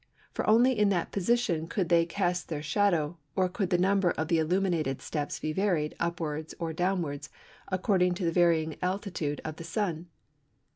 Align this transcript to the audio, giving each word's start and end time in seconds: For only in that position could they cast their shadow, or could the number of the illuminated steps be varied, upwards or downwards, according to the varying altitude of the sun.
For 0.33 0.49
only 0.49 0.75
in 0.79 0.89
that 0.89 1.11
position 1.11 1.67
could 1.67 1.89
they 1.89 2.07
cast 2.07 2.49
their 2.49 2.63
shadow, 2.63 3.19
or 3.35 3.47
could 3.47 3.69
the 3.69 3.77
number 3.77 4.09
of 4.09 4.29
the 4.29 4.39
illuminated 4.39 4.99
steps 4.99 5.39
be 5.39 5.53
varied, 5.53 5.93
upwards 5.99 6.55
or 6.57 6.73
downwards, 6.73 7.29
according 7.67 8.15
to 8.15 8.25
the 8.25 8.31
varying 8.31 8.77
altitude 8.81 9.41
of 9.45 9.57
the 9.57 9.63
sun. 9.63 10.07